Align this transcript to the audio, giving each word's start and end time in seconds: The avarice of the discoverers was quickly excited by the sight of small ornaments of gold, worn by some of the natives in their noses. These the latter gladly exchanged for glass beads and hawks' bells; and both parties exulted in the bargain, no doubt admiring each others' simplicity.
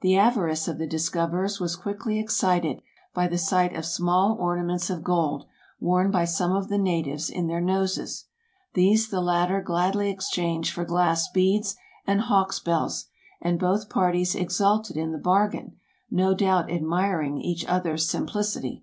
The 0.00 0.16
avarice 0.16 0.66
of 0.66 0.78
the 0.78 0.88
discoverers 0.88 1.60
was 1.60 1.76
quickly 1.76 2.18
excited 2.18 2.82
by 3.14 3.28
the 3.28 3.38
sight 3.38 3.76
of 3.76 3.86
small 3.86 4.36
ornaments 4.40 4.90
of 4.90 5.04
gold, 5.04 5.46
worn 5.78 6.10
by 6.10 6.24
some 6.24 6.50
of 6.50 6.68
the 6.68 6.78
natives 6.78 7.30
in 7.30 7.46
their 7.46 7.60
noses. 7.60 8.24
These 8.74 9.08
the 9.10 9.20
latter 9.20 9.60
gladly 9.62 10.10
exchanged 10.10 10.72
for 10.74 10.84
glass 10.84 11.30
beads 11.30 11.76
and 12.08 12.22
hawks' 12.22 12.58
bells; 12.58 13.06
and 13.40 13.56
both 13.60 13.88
parties 13.88 14.34
exulted 14.34 14.96
in 14.96 15.12
the 15.12 15.18
bargain, 15.18 15.76
no 16.10 16.34
doubt 16.34 16.68
admiring 16.68 17.38
each 17.40 17.64
others' 17.66 18.10
simplicity. 18.10 18.82